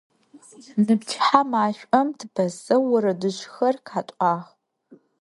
Ныпчыхьэ 0.85 1.41
машӀом 1.51 2.07
тыпэсэу 2.17 2.93
орэдыжъхэр 2.97 3.75
къэтӀуагъ. 3.87 4.47